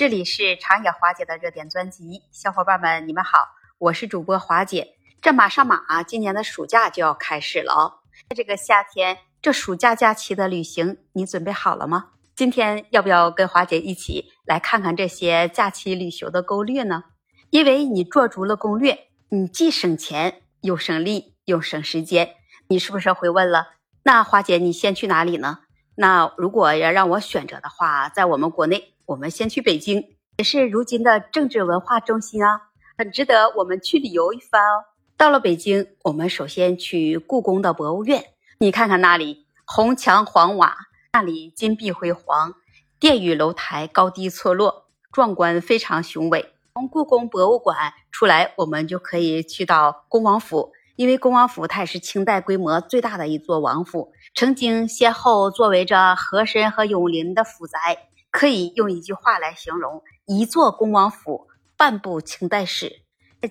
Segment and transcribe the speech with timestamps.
[0.00, 3.38] 这里是长野华姐的热点专辑，小伙伴们，你们好，
[3.76, 4.94] 我是主播华姐。
[5.20, 8.00] 这马上马，今年的暑假就要开始了哦。
[8.30, 12.12] 在这个夏天，这暑假假期的旅行，你准备好了吗？
[12.34, 17.04] 今天要不要跟华姐一起来看看这些假期旅游的攻略呢？
[17.50, 22.36] 因为你做足了攻略，你既省钱又省力又省时间。
[22.68, 23.74] 你是不是会问了？
[24.04, 25.58] 那华姐，你先去哪里呢？
[25.96, 34.84] 那如果要让我选择的话，在我们国内，我们先去北京，也是如今的政治文化中心啊，很值得我们去旅游一番哦。
[35.16, 38.24] 到了北京，我们首先去故宫的博物院，
[38.58, 40.76] 你看看那里红墙黄瓦，
[41.12, 42.54] 那里金碧辉煌，
[42.98, 46.54] 殿宇楼台高低错落，壮观非常雄伟。
[46.74, 50.72] 从故宫博物馆出来，我们就可以去到恭王府。
[51.00, 63.00] 因为恭王府它也是清代规模最大的一座王府，曾经先后作为着和珅和永陵的府宅，可以用一句话来形容：一座恭王府，半部清代史。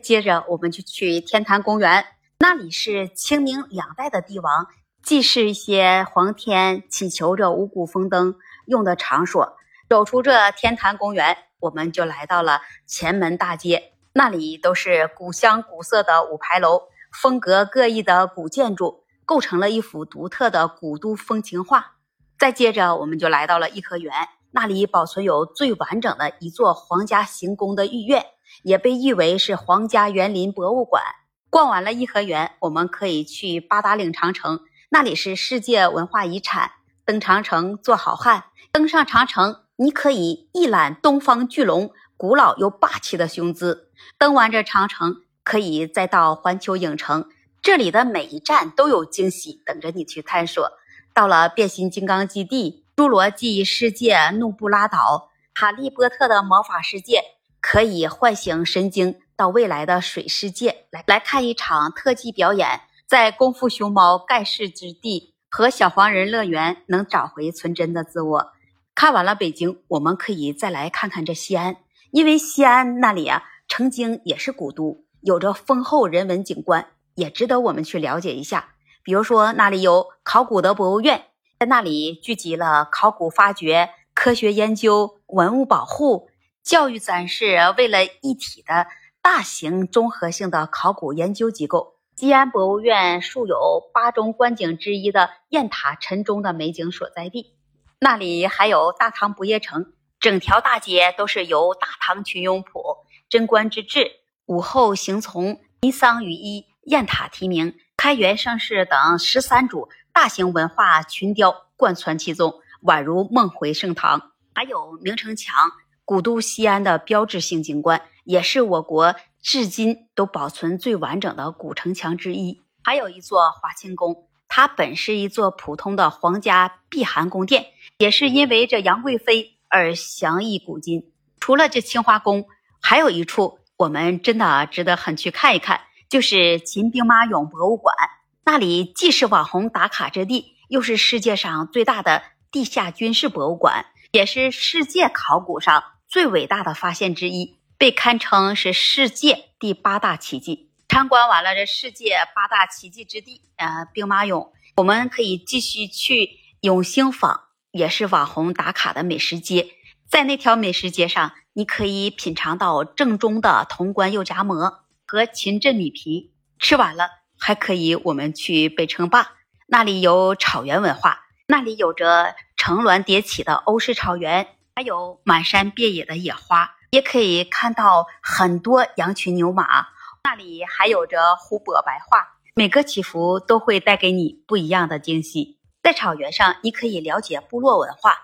[0.03, 2.05] 接着，我们就去天坛公园，
[2.37, 4.67] 那里是清明两代的帝王
[5.01, 8.35] 祭祀一些皇天、祈求着五谷丰登
[8.67, 9.57] 用的场所。
[9.89, 16.83] 走出这天坛公园，我们就来到了前门大街，那里都是古香古色的五牌楼。
[17.11, 21.95] 风格各异的古建筑构成了一幅独特的古都风情画。
[22.37, 24.13] 再接着，我们就来到了颐和园，
[24.51, 28.25] 那里保存有最完整的一座皇家行宫的御苑，
[28.63, 31.03] 也被誉为是皇家园林博物馆。
[31.49, 36.71] 逛完了颐和园，我们可以去八达岭长城，那里是世界文化遗产。
[37.03, 43.89] 登长城做好汉，登上长城，你可以一览东方巨龙古老又霸气的雄姿。
[44.17, 45.23] 登完这长城。
[45.49, 47.27] 可以再到环球影城，
[47.59, 50.73] 这里的每一站都有惊喜等着你去探索。
[51.11, 57.23] 到了变形金刚基地、侏罗纪世界、怒布拉岛、哈利波特的魔法世界，
[57.59, 62.81] 可以唤醒神经到未来的水世界来来看一场特技表演。
[63.07, 68.51] 在功夫熊猫盖世之地和小黄人乐园，能找回纯真的自我。
[68.93, 71.77] 看完了北京，我们可以再来看看这西安，
[72.11, 75.08] 因为西安那里啊，曾经也是古都。
[75.21, 78.73] 有着丰厚人文景观，也值得我们去了解一下。
[79.03, 81.25] 比如说，那里有考古的博物院，
[81.59, 86.29] 在那里聚集了考古发掘、科学研究、文物保护、
[86.63, 88.87] 教育展示为了一体的
[89.21, 91.95] 大型综合性的考古研究机构。
[92.15, 97.53] 西安博物院素有八中观景之一的雁塔晨钟的美景所在地，
[97.99, 102.97] 那里还有大唐不夜城，整条大街都是由大唐群庸谱、
[103.29, 104.18] 贞观之治。
[104.49, 114.31] 武后行从、尼桑羽衣、雁塔题名、开元盛世等十三组大型文化群雕贯穿其中，宛如梦回盛唐。
[114.55, 115.69] 还有明城墙，
[116.03, 122.59] 古都西安的标志性景观，也是我国至今都保存最完整的古城墙之一。
[122.83, 127.67] 还有一座华清宫，它本是一座普通的皇家避寒宫殿，
[127.99, 131.13] 也是因为这杨贵妃而享誉古今。
[131.39, 132.47] 除了这清华宫，
[132.81, 133.58] 还有一处。
[133.79, 135.79] 我们真的值得很去看一看，
[136.09, 137.95] 就是秦兵马俑博物馆，
[138.43, 150.71] 那里既是网红打卡之地，又是世界上最大的地下军事博物馆，也是世界考古上最伟大的发现之一，被堪称是世界第八大奇迹。
[150.89, 159.69] 参观完了这世界八大奇迹之地，呃，兵马俑，我们可以继续去永兴坊，也是网红打卡的美食街。
[160.09, 166.31] 在那条美食街上，你可以品尝到正宗的潼关肉夹馍和秦镇米皮。
[166.57, 169.33] 吃完了，还可以我们去北城坝，
[169.67, 179.87] 那里有草原文化，那里有着层峦叠起的欧式草原，还有满山遍野的野花，也可以看到很多羊群牛马。
[180.23, 182.25] 那里还有着湖泊白桦，
[182.55, 185.59] 每个起伏都会带给你不一样的惊喜。
[185.83, 188.15] 在草原上，你可以了解部落文化。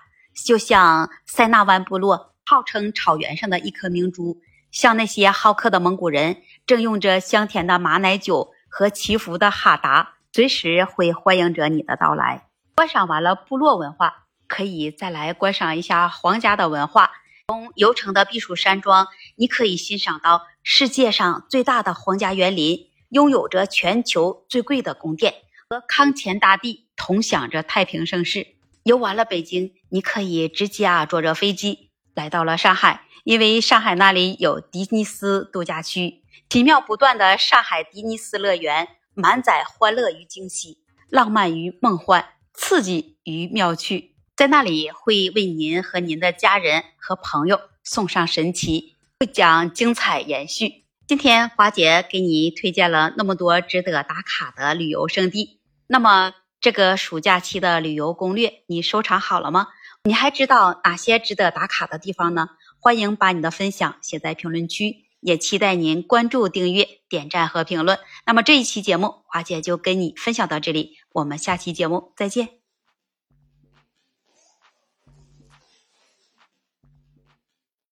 [0.46, 4.40] 就像塞纳湾部落，号称草原上的一颗明珠。
[4.70, 12.46] 像那些好客的蒙古人，正用着香甜的马奶酒和祈福的哈达，随时会欢迎着你的到来。
[12.76, 17.10] 观赏完了部落文化，可以再来观赏一下皇家的文化。
[17.48, 25.34] 从游城的避暑山庄，你可以欣赏到世界上最大的皇家园林，拥有着全球最贵的宫殿，
[25.70, 28.48] 和康乾大帝同享着太平盛世。
[28.82, 31.85] 游完了北京，你可以直接啊坐着飞机
[32.16, 40.78] 来到了上海，因为上海那里有迪尼斯度假区，奇妙不断的上海迪尼斯乐园，满载欢乐与惊喜，
[41.10, 50.86] 浪漫与梦幻，刺激与妙趣，在那里会为您和您的家人和朋友送上神奇，会将精彩延续。
[51.06, 59.68] 今天华姐给你推荐了那么多值得打卡的旅游胜地，那么这个暑假期的旅游攻略你收藏好了吗？
[60.06, 62.50] 你还知道哪些值得打卡的地方呢？
[62.78, 67.98] 欢迎把你的分享写在评论区，也期待您关注、订阅、点赞和评论。
[68.24, 72.55] 那么这一期节目，华姐就跟你分享到这里，我们下期节目再见。